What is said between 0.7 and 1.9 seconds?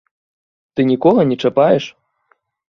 Ты нікога не чапаеш?